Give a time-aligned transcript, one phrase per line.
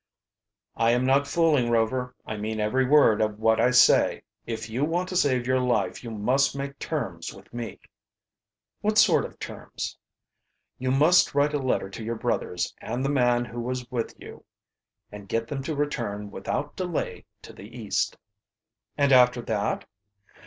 [0.75, 4.23] "I am not fooling, Rover, I mean every word of what I say.
[4.47, 7.79] If you want to save your life you must make terms with me."
[8.79, 9.99] "What sort of terms?"
[10.79, 14.43] "You must write a letter to your brothers and the man who was with you
[15.11, 18.17] and get them to return without delay to the East."
[18.97, 19.85] "And after that?"